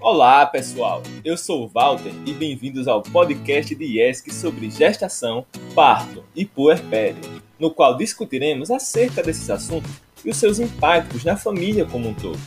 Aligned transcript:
Olá, 0.00 0.46
pessoal. 0.46 1.02
Eu 1.24 1.36
sou 1.36 1.64
o 1.64 1.68
Walter 1.68 2.12
e 2.24 2.32
bem-vindos 2.32 2.86
ao 2.86 3.02
podcast 3.02 3.74
de 3.74 3.84
IESC 3.84 4.32
sobre 4.32 4.70
gestação, 4.70 5.44
parto 5.74 6.22
e 6.36 6.46
puerpério, 6.46 7.18
no 7.58 7.68
qual 7.68 7.96
discutiremos 7.96 8.70
acerca 8.70 9.24
desses 9.24 9.50
assuntos 9.50 9.90
e 10.24 10.30
os 10.30 10.36
seus 10.36 10.60
impactos 10.60 11.24
na 11.24 11.36
família 11.36 11.84
como 11.84 12.10
um 12.10 12.14
todo. 12.14 12.38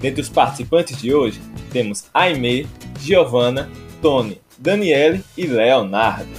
Dentre 0.00 0.22
os 0.22 0.30
participantes 0.30 0.98
de 0.98 1.12
hoje, 1.12 1.40
temos 1.70 2.06
Aimee, 2.14 2.66
Giovana, 2.98 3.70
Tony, 4.00 4.40
Daniele 4.58 5.22
e 5.36 5.46
Leonardo. 5.46 6.30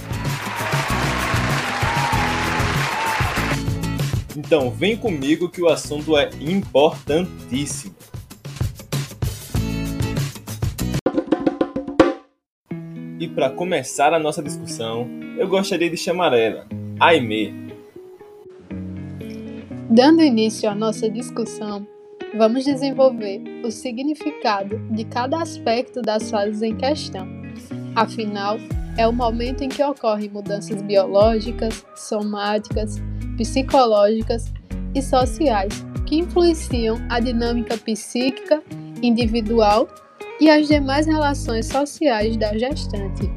Então 4.36 4.68
vem 4.70 4.96
comigo 4.96 5.48
que 5.48 5.62
o 5.62 5.68
assunto 5.68 6.16
é 6.16 6.28
importantíssimo. 6.40 7.99
Para 13.34 13.50
começar 13.50 14.12
a 14.12 14.18
nossa 14.18 14.42
discussão, 14.42 15.08
eu 15.38 15.48
gostaria 15.48 15.88
de 15.88 15.96
chamar 15.96 16.32
ela, 16.32 16.66
Aimee. 16.98 17.54
Dando 19.88 20.22
início 20.22 20.68
à 20.68 20.74
nossa 20.74 21.08
discussão, 21.10 21.86
vamos 22.36 22.64
desenvolver 22.64 23.42
o 23.64 23.70
significado 23.70 24.78
de 24.90 25.04
cada 25.04 25.40
aspecto 25.40 26.00
das 26.00 26.30
fases 26.30 26.62
em 26.62 26.76
questão. 26.76 27.26
Afinal, 27.96 28.56
é 28.96 29.06
o 29.06 29.12
momento 29.12 29.62
em 29.62 29.68
que 29.68 29.82
ocorrem 29.82 30.28
mudanças 30.28 30.82
biológicas, 30.82 31.84
somáticas, 31.96 32.96
psicológicas 33.36 34.52
e 34.94 35.02
sociais 35.02 35.84
que 36.06 36.16
influenciam 36.16 36.98
a 37.08 37.20
dinâmica 37.20 37.76
psíquica, 37.76 38.62
individual 39.02 39.88
e 40.40 40.48
as 40.48 40.66
demais 40.66 41.06
relações 41.06 41.66
sociais 41.66 42.36
da 42.36 42.56
gestante. 42.56 43.30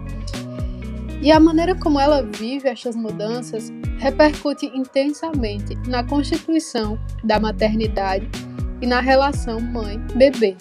E 1.22 1.32
a 1.32 1.40
maneira 1.40 1.76
como 1.76 2.00
ela 2.00 2.22
vive 2.22 2.70
estas 2.70 2.96
mudanças 2.96 3.72
repercute 3.98 4.66
intensamente 4.68 5.76
na 5.88 6.04
constituição 6.04 6.98
da 7.24 7.40
maternidade 7.40 8.28
e 8.82 8.88
na 8.88 9.00
relação 9.00 9.60
mãe-bebê. 9.60 10.56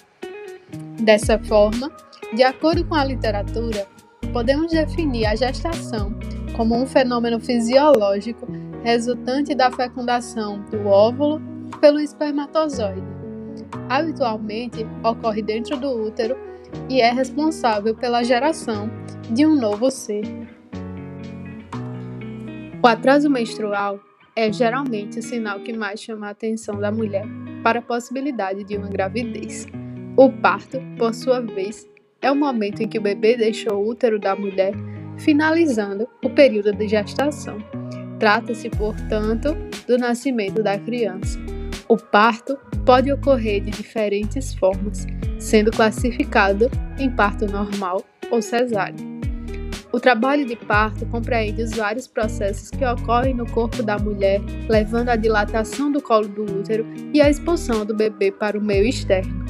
Dessa 1.01 1.39
forma, 1.39 1.91
de 2.35 2.43
acordo 2.43 2.85
com 2.85 2.95
a 2.95 3.05
literatura, 3.05 3.87
podemos 4.33 4.71
definir 4.71 5.27
a 5.27 5.35
gestação 5.35 6.15
como 6.57 6.77
um 6.77 6.87
fenômeno 6.87 7.41
fisiológico 7.41 8.47
resultante 8.85 9.55
da 9.55 9.71
fecundação 9.71 10.61
do 10.71 10.87
óvulo 10.87 11.41
pelo 11.81 11.99
espermatozoide 11.99 13.12
habitualmente 13.89 14.87
ocorre 15.05 15.43
dentro 15.43 15.77
do 15.77 15.91
útero 15.91 16.37
e 16.89 17.01
é 17.01 17.13
responsável 17.13 17.95
pela 17.95 18.23
geração 18.23 18.91
de 19.31 19.47
um 19.47 19.55
novo 19.55 19.91
ser. 19.91 20.23
O 22.83 22.87
atraso 22.87 23.31
menstrual 23.31 24.01
é 24.35 24.53
geralmente 24.53 25.19
o 25.19 25.23
sinal 25.23 25.61
que 25.61 25.73
mais 25.73 26.01
chama 26.01 26.29
a 26.29 26.31
atenção 26.31 26.79
da 26.79 26.91
mulher 26.91 27.25
para 27.63 27.79
a 27.79 27.83
possibilidade 27.83 28.65
de 28.65 28.77
uma 28.77 28.89
gravidez. 28.89 29.67
O 30.17 30.31
parto, 30.31 30.79
por 30.99 31.15
sua 31.15 31.41
vez, 31.41 31.89
é 32.21 32.31
o 32.31 32.37
momento 32.37 32.83
em 32.83 32.89
que 32.89 32.99
o 32.99 33.03
bebê 33.03 33.37
deixou 33.37 33.75
o 33.75 33.89
útero 33.89 34.19
da 34.19 34.35
mulher, 34.35 34.73
finalizando 35.19 36.09
o 36.25 36.31
período 36.31 36.73
de 36.73 36.89
gestação. 36.89 37.59
Trata-se, 38.19 38.69
portanto, 38.71 39.57
do 39.87 39.99
nascimento 39.99 40.63
da 40.63 40.79
criança. 40.79 41.39
O 41.93 41.97
parto 41.99 42.57
pode 42.87 43.13
ocorrer 43.13 43.61
de 43.61 43.71
diferentes 43.71 44.55
formas, 44.55 45.07
sendo 45.39 45.71
classificado 45.71 46.71
em 46.99 47.11
parto 47.11 47.45
normal 47.45 48.03
ou 48.31 48.41
cesárea. 48.41 48.97
O 49.93 50.01
trabalho 50.01 50.47
de 50.47 50.57
parto 50.57 51.05
compreende 51.05 51.63
os 51.63 51.73
vários 51.73 52.07
processos 52.07 52.71
que 52.71 52.83
ocorrem 52.83 53.35
no 53.35 53.45
corpo 53.45 53.83
da 53.83 53.99
mulher, 53.99 54.41
levando 54.71 55.11
à 55.11 55.17
dilatação 55.17 55.93
do 55.93 56.01
colo 56.01 56.29
do 56.29 56.61
útero 56.61 56.87
e 57.13 57.21
à 57.21 57.29
expulsão 57.29 57.85
do 57.85 57.95
bebê 57.95 58.33
para 58.33 58.59
o 58.59 58.65
meio 58.65 58.87
externo. 58.87 59.45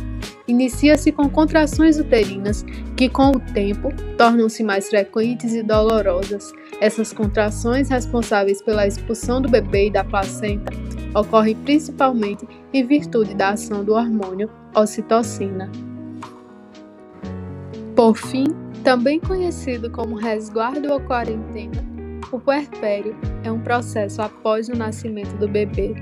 Inicia-se 0.46 1.12
com 1.12 1.28
contrações 1.28 1.98
uterinas, 1.98 2.64
que 2.96 3.08
com 3.08 3.30
o 3.30 3.40
tempo 3.40 3.90
tornam-se 4.18 4.64
mais 4.64 4.88
frequentes 4.88 5.54
e 5.54 5.62
dolorosas. 5.62 6.52
Essas 6.80 7.12
contrações, 7.12 7.88
responsáveis 7.88 8.60
pela 8.60 8.86
expulsão 8.86 9.40
do 9.40 9.48
bebê 9.48 9.86
e 9.86 9.90
da 9.90 10.02
placenta, 10.02 10.72
ocorrem 11.14 11.54
principalmente 11.54 12.46
em 12.72 12.84
virtude 12.84 13.34
da 13.34 13.50
ação 13.50 13.84
do 13.84 13.92
hormônio 13.92 14.50
ocitocina. 14.74 15.70
Por 17.94 18.16
fim, 18.16 18.46
também 18.82 19.20
conhecido 19.20 19.90
como 19.90 20.16
resguardo 20.16 20.92
ou 20.92 21.00
quarentena, 21.00 21.84
o 22.32 22.40
puerpério 22.40 23.14
é 23.44 23.52
um 23.52 23.60
processo 23.60 24.22
após 24.22 24.68
o 24.68 24.74
nascimento 24.74 25.36
do 25.36 25.46
bebê, 25.46 25.94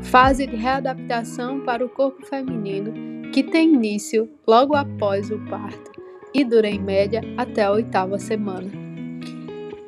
fase 0.00 0.46
de 0.46 0.56
readaptação 0.56 1.60
para 1.60 1.84
o 1.84 1.88
corpo 1.88 2.24
feminino 2.24 3.11
que 3.32 3.42
tem 3.42 3.72
início 3.72 4.28
logo 4.46 4.76
após 4.76 5.30
o 5.30 5.38
parto 5.48 5.90
e 6.34 6.44
dura 6.44 6.68
em 6.68 6.78
média 6.78 7.22
até 7.38 7.62
a 7.62 7.72
oitava 7.72 8.18
semana. 8.18 8.70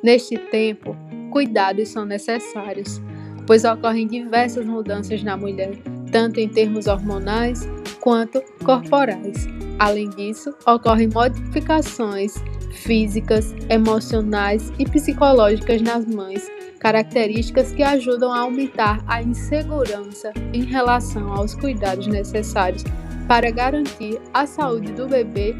Neste 0.01 0.35
tempo, 0.35 0.97
cuidados 1.31 1.89
são 1.89 2.05
necessários, 2.05 2.99
pois 3.45 3.63
ocorrem 3.63 4.07
diversas 4.07 4.65
mudanças 4.65 5.21
na 5.21 5.37
mulher, 5.37 5.77
tanto 6.11 6.39
em 6.39 6.49
termos 6.49 6.87
hormonais 6.87 7.69
quanto 8.01 8.41
corporais. 8.63 9.47
Além 9.77 10.09
disso, 10.09 10.51
ocorrem 10.65 11.09
modificações 11.09 12.33
físicas, 12.71 13.53
emocionais 13.69 14.73
e 14.79 14.85
psicológicas 14.85 15.83
nas 15.83 16.03
mães, 16.05 16.49
características 16.79 17.71
que 17.71 17.83
ajudam 17.83 18.31
a 18.31 18.39
aumentar 18.39 19.03
a 19.07 19.21
insegurança 19.21 20.33
em 20.51 20.63
relação 20.63 21.31
aos 21.31 21.53
cuidados 21.53 22.07
necessários 22.07 22.83
para 23.27 23.51
garantir 23.51 24.19
a 24.33 24.45
saúde 24.45 24.91
do 24.91 25.07
bebê 25.07 25.55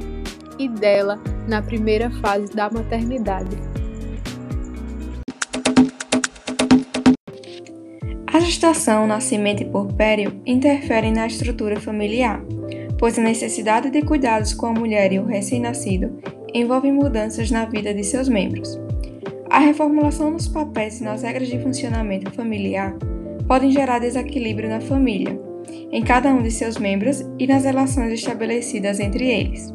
e 0.59 0.67
dela 0.69 1.19
na 1.47 1.61
primeira 1.61 2.09
fase 2.21 2.53
da 2.53 2.69
maternidade. 2.69 3.57
A 8.27 8.39
gestação, 8.39 9.07
nascimento 9.07 9.63
e 9.63 9.65
porpério 9.65 10.41
interferem 10.45 11.13
na 11.13 11.25
estrutura 11.25 11.79
familiar, 11.79 12.41
pois 12.99 13.17
a 13.17 13.21
necessidade 13.21 13.89
de 13.89 14.01
cuidados 14.01 14.53
com 14.53 14.65
a 14.65 14.73
mulher 14.73 15.13
e 15.13 15.19
o 15.19 15.25
recém-nascido 15.25 16.21
envolve 16.53 16.91
mudanças 16.91 17.49
na 17.49 17.65
vida 17.65 17.93
de 17.93 18.03
seus 18.03 18.27
membros. 18.27 18.79
A 19.49 19.59
reformulação 19.59 20.31
nos 20.31 20.47
papéis 20.47 20.99
e 20.99 21.03
nas 21.03 21.21
regras 21.21 21.47
de 21.47 21.59
funcionamento 21.59 22.29
familiar 22.31 22.95
podem 23.47 23.71
gerar 23.71 23.99
desequilíbrio 23.99 24.67
na 24.67 24.81
família, 24.81 25.39
em 25.91 26.03
cada 26.03 26.33
um 26.33 26.41
de 26.41 26.51
seus 26.51 26.77
membros 26.77 27.23
e 27.39 27.47
nas 27.47 27.63
relações 27.63 28.13
estabelecidas 28.13 28.99
entre 28.99 29.29
eles. 29.29 29.71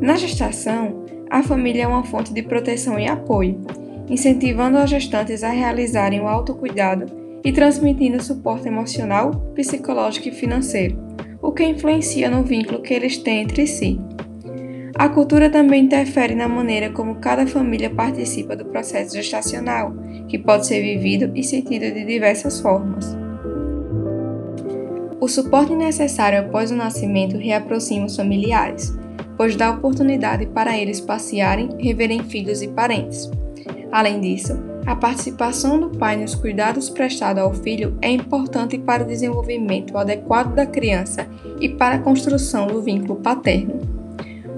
Na 0.00 0.16
gestação, 0.16 1.04
a 1.30 1.42
família 1.42 1.84
é 1.84 1.86
uma 1.86 2.04
fonte 2.04 2.32
de 2.32 2.42
proteção 2.42 2.98
e 2.98 3.06
apoio, 3.06 3.60
incentivando 4.08 4.78
as 4.78 4.88
gestantes 4.88 5.42
a 5.42 5.50
realizarem 5.50 6.20
o 6.20 6.28
autocuidado 6.28 7.06
e 7.44 7.52
transmitindo 7.52 8.22
suporte 8.22 8.68
emocional, 8.68 9.32
psicológico 9.54 10.28
e 10.28 10.32
financeiro, 10.32 10.98
o 11.42 11.52
que 11.52 11.64
influencia 11.64 12.30
no 12.30 12.42
vínculo 12.42 12.82
que 12.82 12.94
eles 12.94 13.18
têm 13.18 13.42
entre 13.42 13.66
si. 13.66 14.00
A 14.94 15.08
cultura 15.08 15.48
também 15.48 15.84
interfere 15.84 16.34
na 16.34 16.48
maneira 16.48 16.90
como 16.90 17.16
cada 17.16 17.46
família 17.46 17.88
participa 17.88 18.56
do 18.56 18.64
processo 18.64 19.14
gestacional, 19.14 19.94
que 20.26 20.38
pode 20.38 20.66
ser 20.66 20.82
vivido 20.82 21.30
e 21.36 21.44
sentido 21.44 21.92
de 21.92 22.04
diversas 22.04 22.60
formas. 22.60 23.27
O 25.20 25.26
suporte 25.26 25.74
necessário 25.74 26.38
após 26.38 26.70
o 26.70 26.76
nascimento 26.76 27.36
reaproxima 27.36 28.06
os 28.06 28.14
familiares, 28.14 28.96
pois 29.36 29.56
dá 29.56 29.70
oportunidade 29.70 30.46
para 30.46 30.78
eles 30.78 31.00
passearem, 31.00 31.70
reverem 31.78 32.22
filhos 32.22 32.62
e 32.62 32.68
parentes. 32.68 33.28
Além 33.90 34.20
disso, 34.20 34.56
a 34.86 34.94
participação 34.94 35.80
do 35.80 35.90
pai 35.90 36.16
nos 36.16 36.34
cuidados 36.34 36.88
prestados 36.88 37.42
ao 37.42 37.52
filho 37.52 37.98
é 38.00 38.10
importante 38.10 38.78
para 38.78 39.02
o 39.02 39.06
desenvolvimento 39.06 39.98
adequado 39.98 40.54
da 40.54 40.64
criança 40.64 41.26
e 41.60 41.68
para 41.68 41.96
a 41.96 42.00
construção 42.00 42.68
do 42.68 42.80
vínculo 42.80 43.16
paterno. 43.20 43.80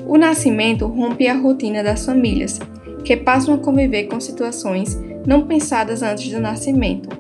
O 0.07 0.19
nascimento 0.19 0.87
rompe 0.87 1.27
a 1.27 1.35
rotina 1.35 1.83
das 1.83 2.05
famílias, 2.05 2.59
que 3.05 3.17
passam 3.17 3.55
a 3.55 3.59
conviver 3.59 4.05
com 4.05 4.21
situações 4.21 4.99
não 5.27 5.47
pensadas 5.47 6.03
antes 6.03 6.31
do 6.31 6.41
nascimento. 6.41 7.20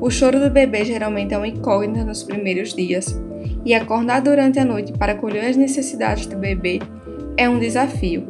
O 0.00 0.10
choro 0.10 0.40
do 0.40 0.48
bebê 0.48 0.84
geralmente 0.84 1.34
é 1.34 1.36
uma 1.36 1.46
incógnita 1.46 2.04
nos 2.04 2.22
primeiros 2.22 2.72
dias, 2.72 3.20
e 3.64 3.74
acordar 3.74 4.22
durante 4.22 4.58
a 4.58 4.64
noite 4.64 4.92
para 4.92 5.14
colher 5.14 5.44
as 5.44 5.56
necessidades 5.56 6.26
do 6.26 6.36
bebê 6.36 6.78
é 7.36 7.48
um 7.48 7.58
desafio. 7.58 8.24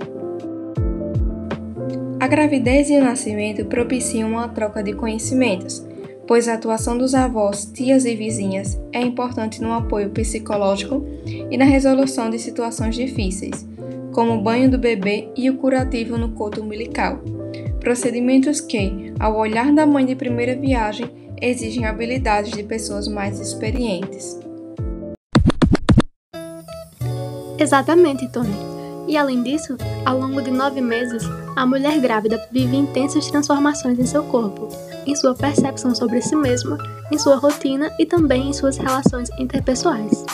A 2.19 2.27
gravidez 2.27 2.91
e 2.91 2.97
o 2.99 3.05
nascimento 3.05 3.65
propiciam 3.65 4.31
uma 4.31 4.49
troca 4.49 4.83
de 4.83 4.93
conhecimentos, 4.93 5.87
pois 6.27 6.49
a 6.49 6.55
atuação 6.55 6.99
dos 6.99 7.15
avós, 7.15 7.65
tias 7.65 8.05
e 8.05 8.15
vizinhas 8.15 8.79
é 8.93 9.01
importante 9.01 9.63
no 9.63 9.73
apoio 9.73 10.11
psicológico 10.11 11.05
e 11.25 11.57
na 11.57 11.65
resolução 11.65 12.29
de 12.29 12.39
situações 12.39 12.95
difíceis, 12.95 13.67
como 14.13 14.35
o 14.35 14.43
banho 14.43 14.71
do 14.71 14.79
bebê 14.79 15.29
e 15.37 15.49
o 15.49 15.57
curativo 15.57 16.19
no 16.19 16.33
coto 16.33 16.63
umbilical. 16.63 17.21
Procedimentos 17.79 18.61
que, 18.61 19.13
ao 19.19 19.39
olhar 19.39 19.73
da 19.73 19.87
mãe 19.87 20.05
de 20.05 20.15
primeira 20.15 20.55
viagem, 20.55 21.09
exigem 21.41 21.87
habilidades 21.87 22.53
de 22.53 22.63
pessoas 22.63 23.09
mais 23.09 23.41
experientes. 23.41 24.39
Exatamente, 27.59 28.29
Tony. 28.29 28.55
E 29.07 29.17
além 29.17 29.43
disso, 29.43 29.77
ao 30.05 30.19
longo 30.19 30.41
de 30.41 30.51
nove 30.51 30.81
meses, 30.81 31.23
a 31.57 31.67
mulher 31.67 32.01
grávida 32.01 32.41
vive 32.53 32.77
intensas 32.77 33.31
transformações 33.31 33.99
em 33.99 34.07
seu 34.07 34.23
corpo, 34.25 34.69
em 35.07 35.15
sua 35.17 35.35
percepção 35.35 35.95
sobre 35.95 36.23
si 36.23 36.37
mesma, 36.37 36.79
em 37.11 37.19
sua 37.19 37.37
rotina 37.37 37.91
e 37.99 38.07
também 38.07 38.49
em 38.49 38.53
suas 38.53 38.77
relações 38.77 39.29
interpessoais. 39.39 40.25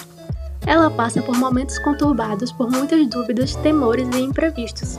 Ela 0.66 0.90
passa 0.90 1.22
por 1.22 1.36
momentos 1.36 1.78
conturbados 1.78 2.52
por 2.52 2.70
muitas 2.70 3.06
dúvidas, 3.06 3.54
temores 3.56 4.08
e 4.14 4.20
imprevistos. 4.20 4.98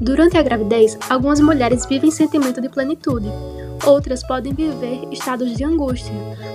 Durante 0.00 0.36
a 0.36 0.42
gravidez, 0.42 0.96
algumas 1.08 1.40
mulheres 1.40 1.86
vivem 1.86 2.10
sentimento 2.10 2.60
de 2.60 2.68
plenitude, 2.68 3.28
outras 3.84 4.26
podem 4.26 4.52
viver 4.52 5.06
estados 5.10 5.54
de 5.54 5.64
angústia. 5.64 6.12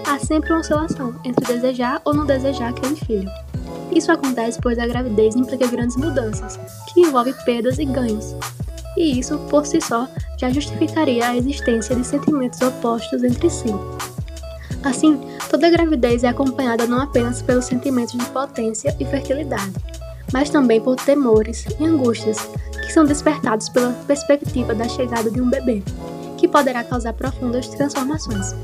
Há 0.07 0.17
sempre 0.19 0.51
uma 0.51 0.61
oscilação 0.61 1.15
entre 1.23 1.45
desejar 1.45 2.01
ou 2.05 2.13
não 2.13 2.25
desejar 2.25 2.69
aquele 2.69 2.95
filho. 2.95 3.29
Isso 3.93 4.11
acontece 4.11 4.59
pois 4.61 4.79
a 4.79 4.87
gravidez 4.87 5.35
implica 5.35 5.67
grandes 5.67 5.97
mudanças, 5.97 6.57
que 6.93 7.01
envolvem 7.01 7.33
perdas 7.45 7.77
e 7.77 7.85
ganhos. 7.85 8.35
E 8.97 9.19
isso, 9.19 9.37
por 9.49 9.65
si 9.65 9.79
só, 9.81 10.07
já 10.37 10.49
justificaria 10.49 11.27
a 11.27 11.37
existência 11.37 11.95
de 11.95 12.05
sentimentos 12.05 12.61
opostos 12.61 13.23
entre 13.23 13.49
si. 13.49 13.73
Assim, 14.83 15.19
toda 15.49 15.69
gravidez 15.69 16.23
é 16.23 16.29
acompanhada 16.29 16.87
não 16.87 17.01
apenas 17.01 17.41
pelos 17.41 17.65
sentimentos 17.65 18.17
de 18.17 18.25
potência 18.27 18.95
e 18.99 19.05
fertilidade, 19.05 19.73
mas 20.33 20.49
também 20.49 20.81
por 20.81 20.95
temores 20.95 21.65
e 21.79 21.85
angústias 21.85 22.49
que 22.71 22.91
são 22.91 23.05
despertados 23.05 23.69
pela 23.69 23.91
perspectiva 24.07 24.73
da 24.73 24.89
chegada 24.89 25.29
de 25.29 25.39
um 25.39 25.49
bebê, 25.49 25.83
que 26.41 26.47
poderá 26.47 26.83
causar 26.83 27.13
profundas 27.13 27.67
transformações. 27.67 28.55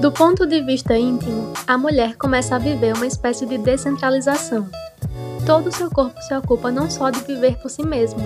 Do 0.00 0.12
ponto 0.12 0.46
de 0.46 0.62
vista 0.62 0.96
íntimo, 0.96 1.52
a 1.66 1.76
mulher 1.76 2.16
começa 2.16 2.54
a 2.54 2.58
viver 2.58 2.94
uma 2.94 3.06
espécie 3.06 3.44
de 3.44 3.58
descentralização. 3.58 4.68
Todo 5.44 5.70
o 5.70 5.72
seu 5.72 5.90
corpo 5.90 6.22
se 6.22 6.32
ocupa 6.36 6.70
não 6.70 6.88
só 6.88 7.10
de 7.10 7.18
viver 7.24 7.56
por 7.56 7.68
si 7.68 7.84
mesmo, 7.84 8.20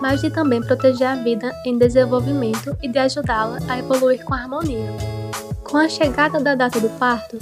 mas 0.00 0.22
de 0.22 0.30
também 0.30 0.62
proteger 0.62 1.06
a 1.06 1.14
vida 1.16 1.54
em 1.66 1.76
desenvolvimento 1.76 2.74
e 2.82 2.88
de 2.88 2.98
ajudá-la 2.98 3.58
a 3.68 3.78
evoluir 3.78 4.24
com 4.24 4.32
harmonia. 4.32 4.90
Com 5.62 5.76
a 5.76 5.88
chegada 5.90 6.40
da 6.40 6.54
data 6.54 6.80
do 6.80 6.88
parto, 6.98 7.36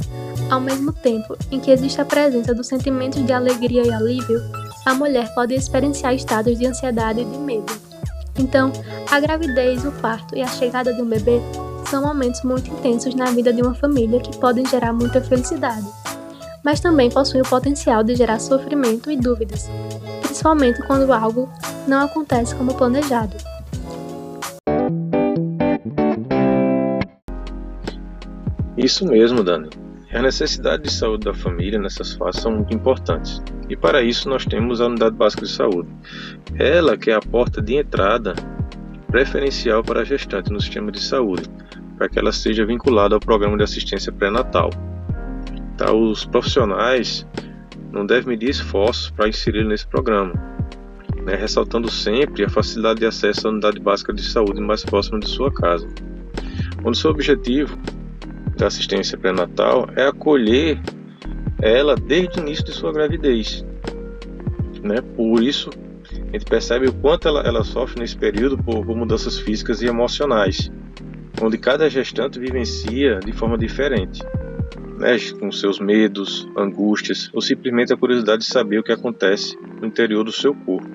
ao 0.50 0.60
mesmo 0.60 0.92
tempo 0.92 1.36
em 1.52 1.60
que 1.60 1.70
existe 1.70 2.00
a 2.00 2.04
presença 2.04 2.52
dos 2.52 2.66
sentimentos 2.66 3.24
de 3.24 3.32
alegria 3.32 3.86
e 3.86 3.92
alívio, 3.92 4.42
a 4.84 4.92
mulher 4.92 5.32
pode 5.34 5.54
experienciar 5.54 6.14
estados 6.14 6.58
de 6.58 6.66
ansiedade 6.66 7.20
e 7.20 7.24
de 7.24 7.38
medo. 7.38 7.91
Então, 8.38 8.72
a 9.10 9.20
gravidez, 9.20 9.84
o 9.84 9.92
parto 9.92 10.36
e 10.36 10.42
a 10.42 10.46
chegada 10.46 10.92
de 10.92 11.02
um 11.02 11.08
bebê 11.08 11.40
são 11.86 12.02
momentos 12.02 12.42
muito 12.42 12.70
intensos 12.72 13.14
na 13.14 13.26
vida 13.26 13.52
de 13.52 13.60
uma 13.60 13.74
família 13.74 14.20
que 14.20 14.36
podem 14.38 14.66
gerar 14.66 14.92
muita 14.92 15.20
felicidade, 15.20 15.86
mas 16.64 16.80
também 16.80 17.10
possuem 17.10 17.42
o 17.42 17.48
potencial 17.48 18.02
de 18.02 18.14
gerar 18.14 18.38
sofrimento 18.38 19.10
e 19.10 19.16
dúvidas, 19.16 19.68
principalmente 20.22 20.82
quando 20.86 21.12
algo 21.12 21.48
não 21.86 22.06
acontece 22.06 22.54
como 22.54 22.74
planejado. 22.74 23.36
Isso 28.76 29.04
mesmo, 29.04 29.44
Dani. 29.44 29.68
A 30.12 30.20
necessidade 30.20 30.82
de 30.82 30.92
saúde 30.92 31.24
da 31.24 31.34
família 31.34 31.78
nessas 31.78 32.14
fases 32.14 32.42
são 32.42 32.52
muito 32.52 32.74
importantes. 32.74 33.42
E 33.72 33.76
para 33.76 34.02
isso 34.02 34.28
nós 34.28 34.44
temos 34.44 34.82
a 34.82 34.86
Unidade 34.86 35.16
Básica 35.16 35.46
de 35.46 35.50
Saúde. 35.50 35.88
Ela 36.58 36.94
que 36.94 37.10
é 37.10 37.14
a 37.14 37.20
porta 37.20 37.62
de 37.62 37.76
entrada 37.76 38.34
preferencial 39.08 39.82
para 39.82 40.02
a 40.02 40.04
gestante 40.04 40.52
no 40.52 40.60
sistema 40.60 40.92
de 40.92 41.00
saúde, 41.00 41.44
para 41.96 42.06
que 42.06 42.18
ela 42.18 42.32
seja 42.32 42.66
vinculada 42.66 43.14
ao 43.14 43.20
programa 43.20 43.56
de 43.56 43.62
assistência 43.62 44.12
pré-natal. 44.12 44.68
Tá, 45.78 45.90
os 45.90 46.26
profissionais 46.26 47.26
não 47.90 48.04
devem 48.04 48.28
medir 48.28 48.50
esforços 48.50 49.08
para 49.08 49.26
inserir 49.26 49.64
nesse 49.64 49.86
programa, 49.86 50.34
né, 51.24 51.34
ressaltando 51.34 51.90
sempre 51.90 52.44
a 52.44 52.50
facilidade 52.50 53.00
de 53.00 53.06
acesso 53.06 53.48
à 53.48 53.50
unidade 53.50 53.80
básica 53.80 54.12
de 54.12 54.22
saúde 54.22 54.60
mais 54.60 54.84
próxima 54.84 55.18
de 55.18 55.30
sua 55.30 55.50
casa. 55.50 55.88
Quando 56.82 56.94
seu 56.94 57.10
objetivo 57.10 57.78
da 58.54 58.66
assistência 58.66 59.16
pré-natal 59.16 59.88
é 59.96 60.08
acolher 60.08 60.78
ela 61.62 61.94
desde 61.94 62.40
o 62.40 62.42
início 62.42 62.64
de 62.64 62.72
sua 62.72 62.92
gravidez. 62.92 63.64
Né? 64.82 65.00
Por 65.16 65.42
isso, 65.42 65.70
a 66.10 66.32
gente 66.32 66.44
percebe 66.44 66.88
o 66.88 66.92
quanto 66.92 67.28
ela, 67.28 67.40
ela 67.42 67.62
sofre 67.62 68.00
nesse 68.00 68.16
período 68.16 68.58
por, 68.58 68.84
por 68.84 68.96
mudanças 68.96 69.38
físicas 69.38 69.80
e 69.80 69.86
emocionais, 69.86 70.70
onde 71.40 71.56
cada 71.56 71.88
gestante 71.88 72.38
vivencia 72.38 73.20
de 73.20 73.32
forma 73.32 73.56
diferente 73.56 74.20
né, 74.98 75.16
com 75.38 75.50
seus 75.50 75.80
medos, 75.80 76.48
angústias 76.56 77.28
ou 77.32 77.40
simplesmente 77.40 77.92
a 77.92 77.96
curiosidade 77.96 78.42
de 78.42 78.48
saber 78.48 78.78
o 78.78 78.82
que 78.82 78.92
acontece 78.92 79.58
no 79.80 79.86
interior 79.86 80.24
do 80.24 80.32
seu 80.32 80.54
corpo. 80.54 80.88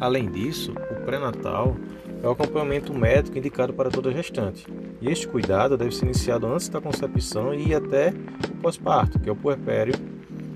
Além 0.00 0.30
disso, 0.30 0.72
o 0.92 1.04
pré-natal 1.04 1.76
é 2.22 2.26
o 2.26 2.30
acompanhamento 2.30 2.92
médico 2.92 3.38
indicado 3.38 3.72
para 3.72 3.90
toda 3.90 4.12
gestante. 4.12 4.66
E 5.00 5.10
este 5.10 5.28
cuidado 5.28 5.76
deve 5.76 5.94
ser 5.94 6.06
iniciado 6.06 6.46
antes 6.46 6.68
da 6.68 6.80
concepção 6.80 7.54
e 7.54 7.74
até 7.74 8.12
o 8.50 8.56
pós-parto, 8.60 9.18
que 9.18 9.28
é 9.28 9.32
o 9.32 9.36
puerpério, 9.36 9.94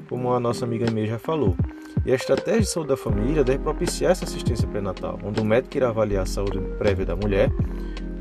como 0.09 0.33
a 0.33 0.41
nossa 0.41 0.65
amiga 0.65 0.87
Emê 0.87 1.07
já 1.07 1.19
falou. 1.19 1.57
E 2.05 2.13
a 2.13 2.17
estratégia 2.17 2.63
de 2.63 2.69
saúde 2.69 2.89
da 2.89 2.97
família 2.97 3.45
deve 3.45 3.61
propiciar 3.61 4.13
essa 4.13 4.25
assistência 4.25 4.67
pré-natal, 4.67 5.19
onde 5.25 5.41
o 5.41 5.45
médico 5.45 5.77
irá 5.77 5.89
avaliar 5.89 6.25
a 6.25 6.27
saúde 6.27 6.59
prévia 6.79 7.07
da 7.07 7.15
mulher 7.15 7.51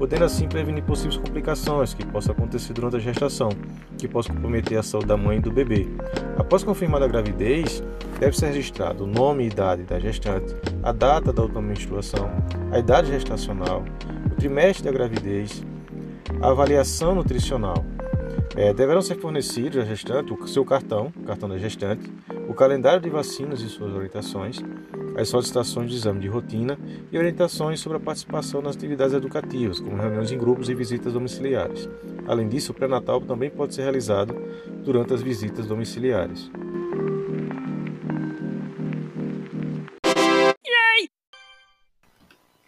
podendo 0.01 0.25
assim 0.25 0.47
prevenir 0.47 0.83
possíveis 0.83 1.15
complicações 1.15 1.93
que 1.93 2.03
possam 2.03 2.31
acontecer 2.31 2.73
durante 2.73 2.95
a 2.95 2.99
gestação, 2.99 3.49
que 3.99 4.07
possam 4.07 4.33
comprometer 4.33 4.79
a 4.79 4.81
saúde 4.81 5.05
da 5.05 5.15
mãe 5.15 5.37
e 5.37 5.39
do 5.39 5.51
bebê. 5.51 5.87
Após 6.39 6.63
confirmada 6.63 7.05
a 7.05 7.07
gravidez, 7.07 7.83
deve 8.19 8.35
ser 8.35 8.47
registrado 8.47 9.03
o 9.03 9.07
nome 9.07 9.43
e 9.43 9.47
idade 9.47 9.83
da 9.83 9.99
gestante, 9.99 10.55
a 10.81 10.91
data 10.91 11.31
da 11.31 11.43
última 11.43 11.61
menstruação, 11.61 12.31
a 12.71 12.79
idade 12.79 13.11
gestacional, 13.11 13.85
o 14.25 14.29
trimestre 14.31 14.85
da 14.85 14.91
gravidez, 14.91 15.63
a 16.41 16.49
avaliação 16.49 17.13
nutricional. 17.13 17.85
É, 18.55 18.73
deverão 18.73 19.03
ser 19.03 19.19
fornecidos 19.19 19.83
à 19.83 19.85
gestante 19.85 20.33
o 20.33 20.47
seu 20.47 20.65
cartão, 20.65 21.13
cartão 21.27 21.47
da 21.47 21.59
gestante, 21.59 22.11
o 22.49 22.55
calendário 22.55 23.01
de 23.01 23.09
vacinas 23.11 23.61
e 23.61 23.69
suas 23.69 23.93
orientações, 23.93 24.63
as 25.15 25.29
solicitações 25.29 25.89
de 25.89 25.97
exame 25.97 26.19
de 26.19 26.27
rotina 26.27 26.77
e 27.11 27.17
orientações 27.17 27.79
sobre 27.79 27.97
a 27.97 28.01
participação 28.01 28.61
nas 28.61 28.75
atividades 28.75 29.13
educativas, 29.13 29.79
como 29.79 29.97
reuniões 29.97 30.31
em 30.31 30.37
grupos 30.37 30.69
e 30.69 30.75
visitas 30.75 31.13
domiciliares. 31.13 31.89
Além 32.27 32.47
disso, 32.47 32.71
o 32.71 32.75
pré-natal 32.75 33.21
também 33.21 33.49
pode 33.49 33.75
ser 33.75 33.83
realizado 33.83 34.35
durante 34.83 35.13
as 35.13 35.21
visitas 35.21 35.65
domiciliares. 35.65 36.49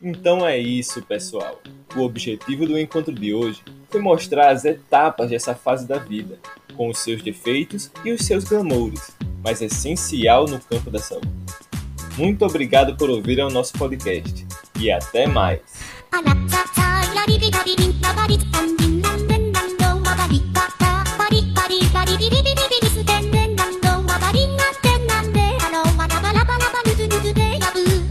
Então 0.05 0.45
é 0.45 0.57
isso, 0.57 1.01
pessoal. 1.01 1.61
O 1.95 2.01
objetivo 2.01 2.65
do 2.65 2.77
encontro 2.77 3.13
de 3.13 3.33
hoje 3.33 3.61
foi 3.89 4.01
mostrar 4.01 4.49
as 4.49 4.65
etapas 4.65 5.29
dessa 5.29 5.55
fase 5.55 5.87
da 5.87 5.97
vida, 5.97 6.37
com 6.75 6.89
os 6.89 6.97
seus 6.99 7.21
defeitos 7.21 7.89
e 8.03 8.11
os 8.11 8.25
seus 8.25 8.43
glamours, 8.43 9.11
mas 9.41 9.61
essencial 9.61 10.45
no 10.45 10.59
campo 10.59 10.91
da 10.91 10.99
saúde. 10.99 11.29
Muito 12.17 12.45
obrigado 12.45 12.95
por 12.95 13.09
ouvir 13.09 13.39
o 13.39 13.49
nosso 13.49 13.73
podcast 13.73 14.45
e 14.79 14.91
até 14.91 15.27
mais. 15.27 15.61